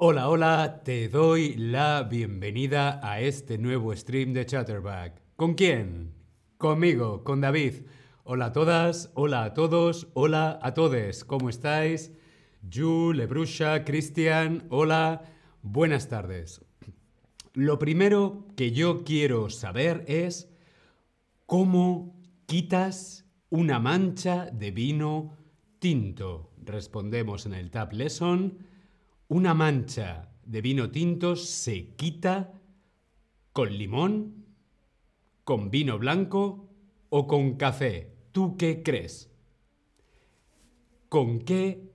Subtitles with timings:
[0.00, 5.20] Hola, hola, te doy la bienvenida a este nuevo stream de Chatterback.
[5.34, 6.14] ¿Con quién?
[6.56, 7.82] Conmigo, con David.
[8.22, 11.24] Hola a todas, hola a todos, hola a todes.
[11.24, 12.12] ¿Cómo estáis?
[12.72, 15.24] Ju, Lebrusha, Cristian, hola,
[15.62, 16.64] buenas tardes.
[17.54, 20.48] Lo primero que yo quiero saber es
[21.44, 25.36] cómo quitas una mancha de vino
[25.80, 26.52] tinto.
[26.64, 28.67] Respondemos en el Tab Lesson.
[29.30, 32.54] Una mancha de vino tinto se quita
[33.52, 34.46] con limón,
[35.44, 36.70] con vino blanco
[37.10, 38.10] o con café.
[38.32, 39.30] ¿Tú qué crees?
[41.10, 41.92] ¿Con qué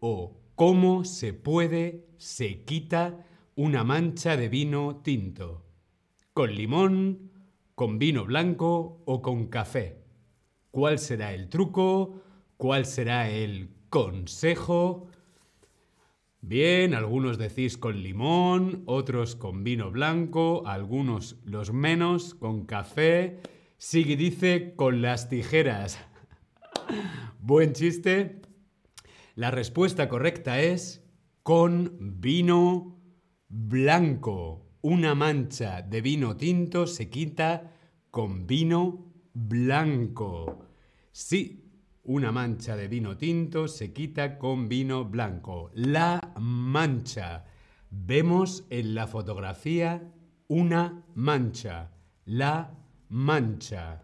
[0.00, 5.64] o cómo se puede, se quita una mancha de vino tinto?
[6.32, 7.30] ¿Con limón,
[7.76, 10.02] con vino blanco o con café?
[10.72, 12.20] ¿Cuál será el truco?
[12.56, 15.06] ¿Cuál será el consejo?
[16.46, 23.38] Bien, algunos decís con limón, otros con vino blanco, algunos los menos con café.
[23.78, 25.98] Sigui dice con las tijeras.
[27.40, 28.42] Buen chiste.
[29.36, 31.02] La respuesta correcta es
[31.42, 33.00] con vino
[33.48, 34.68] blanco.
[34.82, 37.72] Una mancha de vino tinto se quita
[38.10, 40.58] con vino blanco.
[41.10, 41.63] Sí,
[42.04, 45.70] una mancha de vino tinto se quita con vino blanco.
[45.74, 47.44] La mancha.
[47.90, 50.12] Vemos en la fotografía
[50.48, 51.92] una mancha.
[52.26, 52.74] La
[53.08, 54.02] mancha.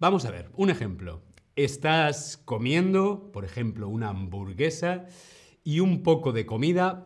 [0.00, 1.22] Vamos a ver, un ejemplo.
[1.54, 5.06] Estás comiendo, por ejemplo, una hamburguesa
[5.62, 7.04] y un poco de comida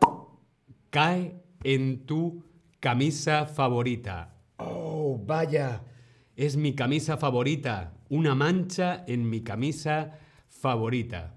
[0.89, 2.43] cae en tu
[2.79, 4.35] camisa favorita.
[4.57, 5.83] Oh, vaya,
[6.35, 7.93] es mi camisa favorita.
[8.09, 11.35] Una mancha en mi camisa favorita.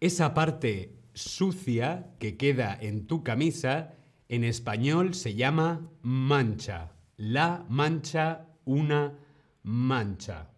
[0.00, 3.94] Esa parte sucia que queda en tu camisa
[4.28, 6.92] en español se llama mancha.
[7.16, 9.18] La mancha, una
[9.62, 10.50] mancha.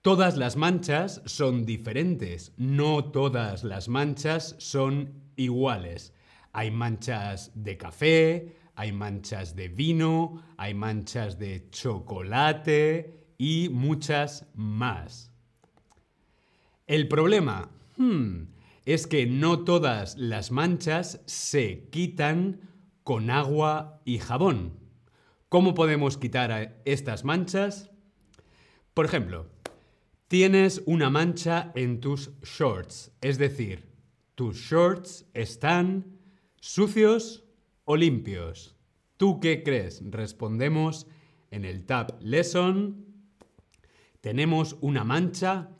[0.00, 6.14] Todas las manchas son diferentes, no todas las manchas son iguales.
[6.52, 15.32] Hay manchas de café, hay manchas de vino, hay manchas de chocolate y muchas más.
[16.86, 18.42] El problema hmm,
[18.84, 22.60] es que no todas las manchas se quitan
[23.02, 24.78] con agua y jabón.
[25.48, 27.90] ¿Cómo podemos quitar estas manchas?
[28.92, 29.46] Por ejemplo,
[30.28, 33.88] tienes una mancha en tus shorts, es decir,
[34.34, 36.18] tus shorts están
[36.60, 37.45] sucios
[37.86, 38.76] o limpios?
[39.16, 40.02] ¿Tú qué crees?
[40.04, 41.06] Respondemos
[41.50, 43.06] en el tab Lesson.
[44.20, 45.70] Tenemos una mancha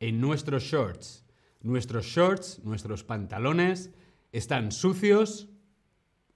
[0.00, 1.24] en nuestros shorts.
[1.60, 3.90] Nuestros shorts, nuestros pantalones,
[4.32, 5.48] ¿están sucios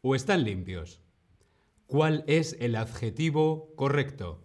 [0.02, 1.02] o están limpios?
[1.86, 4.44] ¿Cuál es el adjetivo correcto?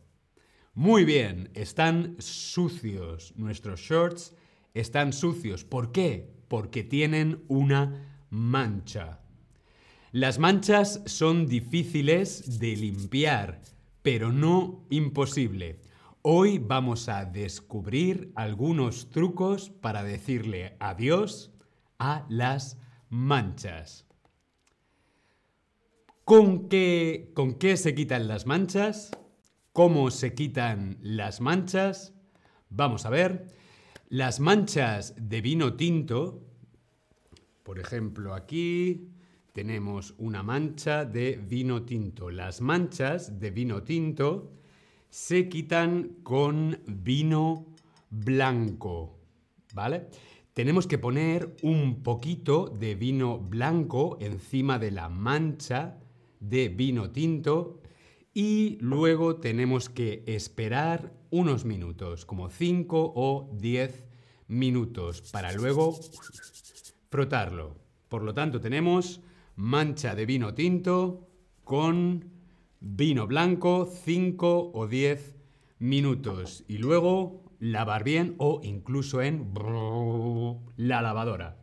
[0.73, 3.33] Muy bien, están sucios.
[3.35, 4.33] Nuestros shorts
[4.73, 5.65] están sucios.
[5.65, 6.33] ¿Por qué?
[6.47, 9.20] Porque tienen una mancha.
[10.13, 13.61] Las manchas son difíciles de limpiar,
[14.01, 15.79] pero no imposible.
[16.21, 21.53] Hoy vamos a descubrir algunos trucos para decirle adiós
[21.97, 22.77] a las
[23.09, 24.05] manchas.
[26.25, 29.11] ¿Con qué, ¿Con qué se quitan las manchas?
[29.71, 32.13] ¿Cómo se quitan las manchas?
[32.69, 33.47] Vamos a ver.
[34.09, 36.43] Las manchas de vino tinto,
[37.63, 39.10] por ejemplo aquí,
[39.53, 42.29] tenemos una mancha de vino tinto.
[42.31, 44.53] Las manchas de vino tinto
[45.09, 47.65] se quitan con vino
[48.09, 49.19] blanco,
[49.73, 50.07] ¿vale?
[50.53, 55.97] Tenemos que poner un poquito de vino blanco encima de la mancha
[56.39, 57.81] de vino tinto
[58.33, 64.05] y luego tenemos que esperar unos minutos, como 5 o 10
[64.47, 65.97] minutos, para luego
[67.09, 67.75] frotarlo.
[68.09, 69.21] Por lo tanto, tenemos
[69.55, 71.27] mancha de vino tinto
[71.63, 72.31] con
[72.79, 75.35] vino blanco 5 o 10
[75.79, 79.53] minutos y luego lavar bien o incluso en
[80.77, 81.57] la lavadora.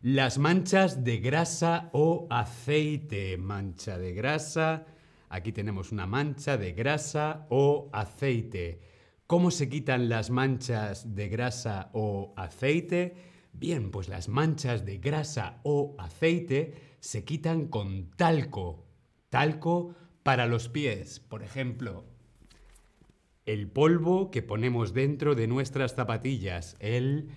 [0.00, 3.36] Las manchas de grasa o aceite.
[3.36, 4.86] Mancha de grasa.
[5.28, 8.80] Aquí tenemos una mancha de grasa o aceite.
[9.26, 13.37] ¿Cómo se quitan las manchas de grasa o aceite?
[13.58, 18.86] Bien, pues las manchas de grasa o aceite se quitan con talco.
[19.30, 22.04] Talco para los pies, por ejemplo.
[23.46, 27.30] El polvo que ponemos dentro de nuestras zapatillas, el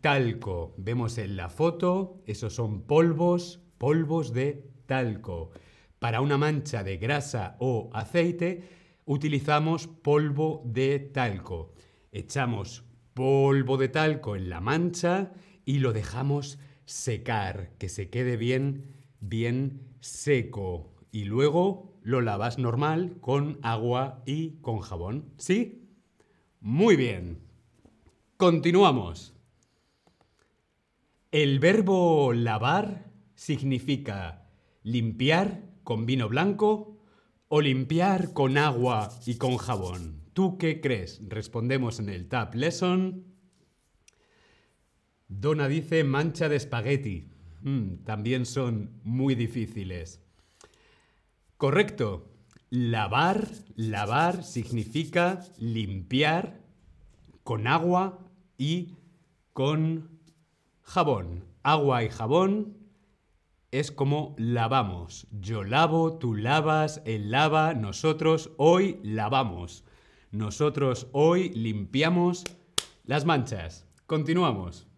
[0.00, 0.74] talco.
[0.76, 5.52] Vemos en la foto, esos son polvos, polvos de talco.
[6.00, 8.68] Para una mancha de grasa o aceite,
[9.04, 11.74] utilizamos polvo de talco.
[12.10, 12.82] Echamos
[13.14, 15.32] polvo de talco en la mancha
[15.64, 20.92] y lo dejamos secar, que se quede bien, bien seco.
[21.10, 25.32] Y luego lo lavas normal con agua y con jabón.
[25.38, 25.88] ¿Sí?
[26.60, 27.38] Muy bien.
[28.36, 29.32] Continuamos.
[31.30, 34.48] El verbo lavar significa
[34.82, 36.98] limpiar con vino blanco
[37.48, 40.23] o limpiar con agua y con jabón.
[40.34, 41.20] ¿Tú qué crees?
[41.28, 43.24] Respondemos en el Tab Lesson.
[45.28, 47.30] Donna dice mancha de espagueti.
[47.62, 50.20] Mm, también son muy difíciles.
[51.56, 52.32] Correcto.
[52.68, 56.60] Lavar, lavar significa limpiar
[57.44, 58.18] con agua
[58.58, 58.96] y
[59.52, 60.18] con
[60.82, 61.44] Jabón.
[61.62, 62.76] Agua y jabón
[63.70, 65.28] es como lavamos.
[65.30, 69.84] Yo lavo, tú lavas, él lava, nosotros hoy lavamos.
[70.34, 72.42] Nosotros hoy limpiamos
[73.04, 73.86] las manchas.
[74.04, 74.88] Continuamos.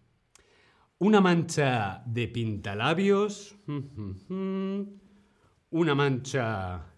[0.97, 3.55] Una mancha de pintalabios.
[5.69, 6.91] Una mancha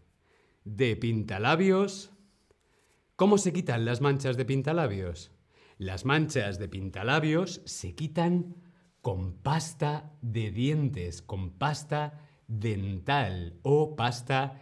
[0.64, 2.12] de pintalabios.
[3.18, 5.34] ¿Cómo se quitan las manchas de pintalabios?
[5.78, 8.56] Las manchas de pintalabios se quitan
[9.02, 14.62] con pasta de dientes, con pasta dental o pasta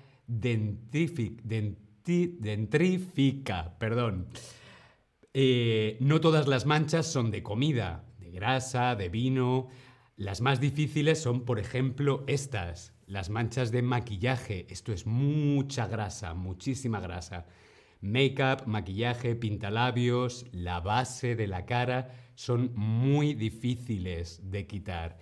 [2.07, 3.77] dentrífica.
[3.77, 4.27] Perdón.
[5.33, 9.67] Eh, no todas las manchas son de comida, de grasa, de vino.
[10.15, 14.65] Las más difíciles son, por ejemplo, estas, las manchas de maquillaje.
[14.69, 17.45] Esto es mucha grasa, muchísima grasa.
[18.01, 25.17] Make-up, maquillaje, pintalabios, la base de la cara son muy difíciles de quitar.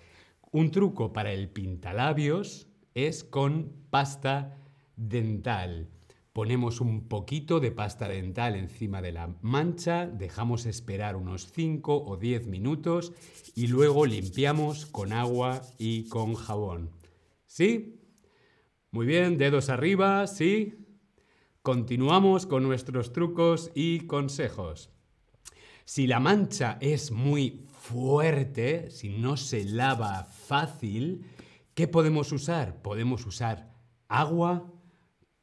[0.51, 4.57] Un truco para el pintalabios es con pasta
[4.95, 5.89] dental.
[6.35, 12.17] Ponemos un poquito de pasta dental encima de la mancha, dejamos esperar unos 5 o
[12.17, 13.13] 10 minutos
[13.55, 16.91] y luego limpiamos con agua y con jabón.
[17.45, 18.01] ¿Sí?
[18.91, 20.85] Muy bien, dedos arriba, ¿sí?
[21.61, 24.89] Continuamos con nuestros trucos y consejos.
[25.85, 31.27] Si la mancha es muy fuerte, si no se lava fácil,
[31.75, 32.81] ¿qué podemos usar?
[32.81, 33.73] Podemos usar
[34.09, 34.74] agua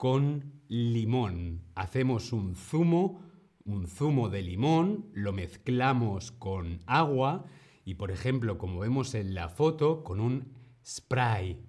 [0.02, 1.62] con limón.
[1.76, 3.22] Hacemos un zumo,
[3.64, 7.44] un zumo de limón, lo mezclamos con agua
[7.84, 10.54] y, por ejemplo, como vemos en la foto, con un
[10.84, 11.64] spray,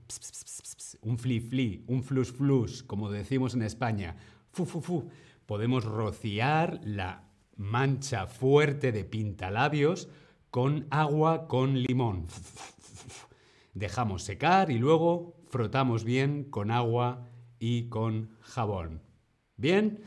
[1.02, 4.16] un fli fli, un flus flus, como decimos en España,
[4.50, 5.10] fu, fu, fu.
[5.46, 10.10] podemos rociar la mancha fuerte de pintalabios
[10.50, 12.26] con agua con limón.
[13.76, 17.30] Dejamos secar y luego frotamos bien con agua
[17.66, 19.02] y con jabón.
[19.56, 20.02] ¿Bien?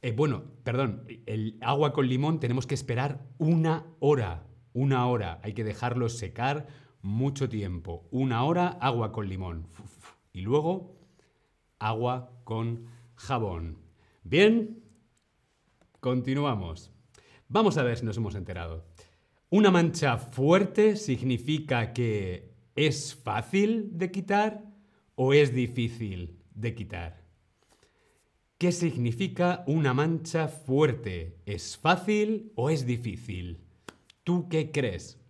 [0.00, 4.46] Eh, bueno, perdón, el agua con limón tenemos que esperar una hora.
[4.72, 5.38] Una hora.
[5.42, 6.66] Hay que dejarlo secar
[7.02, 8.08] mucho tiempo.
[8.10, 9.68] Una hora, agua con limón.
[10.32, 10.98] Y luego,
[11.78, 12.86] agua con
[13.16, 13.76] jabón.
[14.22, 14.82] ¿Bien?
[16.00, 16.90] Continuamos.
[17.48, 18.86] Vamos a ver si nos hemos enterado.
[19.50, 24.64] Una mancha fuerte significa que es fácil de quitar
[25.16, 27.24] o es difícil de quitar.
[28.58, 31.38] ¿Qué significa una mancha fuerte?
[31.44, 33.60] ¿Es fácil o es difícil?
[34.22, 35.20] ¿Tú qué crees?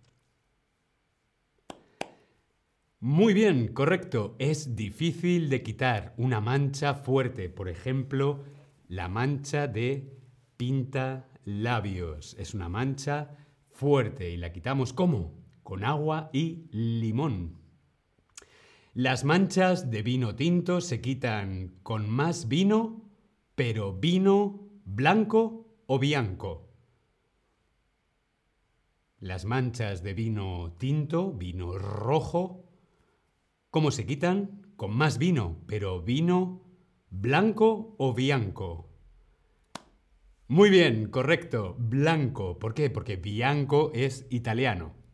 [2.99, 4.35] Muy bien, correcto.
[4.39, 7.49] Es difícil de quitar una mancha fuerte.
[7.49, 8.43] Por ejemplo,
[8.87, 10.17] la mancha de
[10.55, 12.35] pinta labios.
[12.39, 13.35] Es una mancha
[13.69, 15.33] fuerte y la quitamos ¿cómo?
[15.63, 17.64] Con agua y limón.
[18.97, 23.11] Las manchas de vino tinto se quitan con más vino,
[23.53, 26.71] pero vino blanco o bianco.
[29.19, 32.71] Las manchas de vino tinto, vino rojo,
[33.69, 34.61] ¿cómo se quitan?
[34.77, 36.63] Con más vino, pero vino
[37.09, 38.93] blanco o bianco.
[40.47, 41.75] Muy bien, correcto.
[41.77, 42.59] Blanco.
[42.59, 42.89] ¿Por qué?
[42.89, 45.04] Porque bianco es italiano.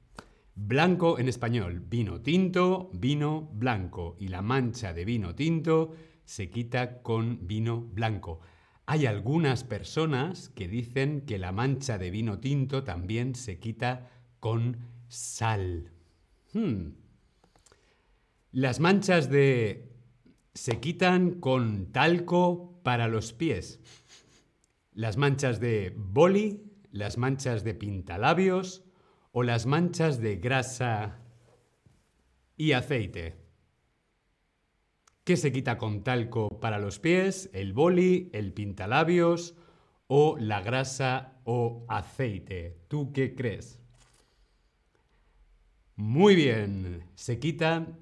[0.68, 1.84] Blanco en español.
[1.89, 4.15] Vino tinto, vino blanco.
[4.20, 8.41] Y la mancha de vino tinto se quita con vino blanco.
[8.86, 14.77] Hay algunas personas que dicen que la mancha de vino tinto también se quita con
[15.08, 15.91] sal.
[16.53, 16.91] Hmm.
[18.51, 19.96] Las manchas de...
[20.53, 23.80] se quitan con talco para los pies
[24.94, 28.84] las manchas de boli, las manchas de pintalabios
[29.31, 31.19] o las manchas de grasa
[32.57, 33.35] y aceite?
[35.23, 37.50] ¿Qué se quita con talco para los pies?
[37.53, 39.55] ¿El boli, el pintalabios
[40.07, 42.77] o la grasa o aceite?
[42.88, 43.79] ¿Tú qué crees?
[45.95, 48.00] Muy bien, se quitan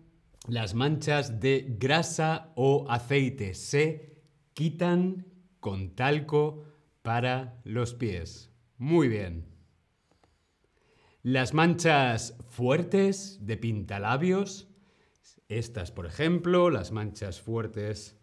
[0.47, 3.53] las manchas de grasa o aceite.
[3.53, 5.25] Se quitan
[5.59, 6.63] con talco
[7.01, 8.51] para los pies.
[8.77, 9.48] Muy bien.
[11.21, 14.69] Las manchas fuertes de pintalabios,
[15.49, 18.15] estas por ejemplo, las manchas fuertes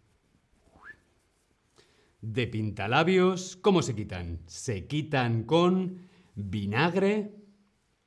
[2.23, 4.41] de pintalabios, ¿cómo se quitan?
[4.47, 7.35] Se quitan con vinagre,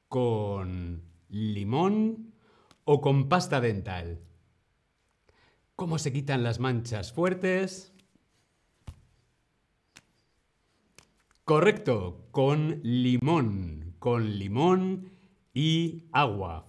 [0.08, 2.34] con limón
[2.84, 4.20] o con pasta dental.
[5.76, 7.94] ¿Cómo se quitan las manchas fuertes?
[11.46, 15.12] Correcto, con limón, con limón
[15.54, 16.66] y agua.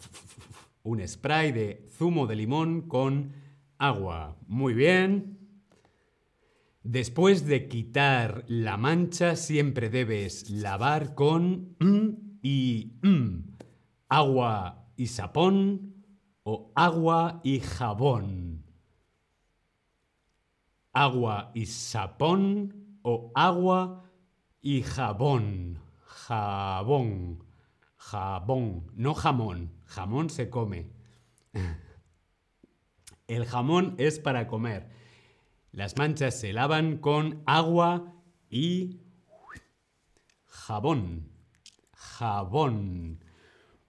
[0.83, 3.33] Un spray de zumo de limón con
[3.79, 4.37] agua.
[4.47, 5.39] Muy bien.
[6.83, 11.77] Después de quitar la mancha, siempre debes lavar con
[12.43, 12.93] y
[14.09, 15.95] agua y sapón
[16.43, 18.65] o agua y jabón.
[20.93, 24.11] Agua y sapón o agua
[24.61, 25.79] y jabón.
[26.31, 27.43] Jabón.
[27.97, 28.87] Jabón.
[28.95, 29.73] No jamón.
[29.85, 30.93] Jamón se come.
[33.27, 34.91] El jamón es para comer.
[35.73, 38.15] Las manchas se lavan con agua
[38.49, 39.01] y
[40.47, 41.33] jabón.
[41.95, 43.25] Jabón.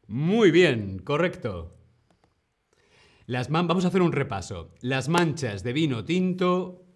[0.07, 1.77] Muy bien, correcto.
[3.27, 4.74] Las vamos a hacer un repaso.
[4.81, 6.88] Las manchas de vino tinto,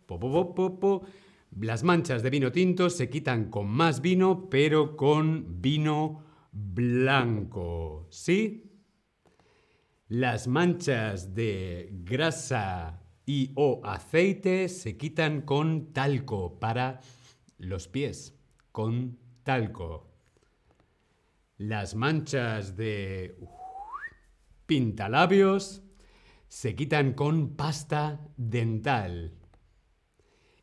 [1.52, 8.08] las manchas de vino tinto se quitan con más vino, pero con vino blanco.
[8.10, 8.72] ¿Sí?
[10.08, 17.00] Las manchas de grasa y o aceite se quitan con talco para
[17.58, 18.38] los pies.
[18.72, 20.12] Con talco.
[21.58, 23.38] Las manchas de
[24.66, 25.84] pintalabios
[26.48, 29.34] se quitan con pasta dental.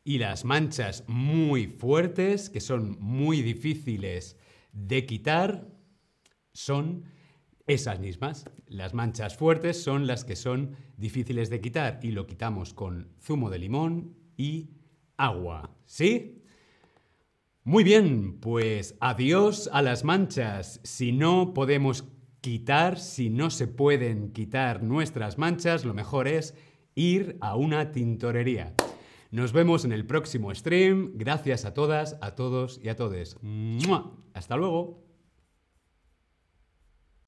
[0.03, 4.37] Y las manchas muy fuertes, que son muy difíciles
[4.73, 5.67] de quitar,
[6.53, 7.05] son
[7.67, 8.45] esas mismas.
[8.67, 13.49] Las manchas fuertes son las que son difíciles de quitar y lo quitamos con zumo
[13.49, 14.71] de limón y
[15.17, 15.75] agua.
[15.85, 16.43] ¿Sí?
[17.63, 20.81] Muy bien, pues adiós a las manchas.
[20.83, 22.03] Si no podemos
[22.41, 26.55] quitar, si no se pueden quitar nuestras manchas, lo mejor es
[26.93, 28.75] ir a una tintorería.
[29.33, 31.13] Nos vemos en el próximo stream.
[31.15, 33.35] Gracias a todas, a todos y a todes.
[34.35, 35.03] Hasta luego.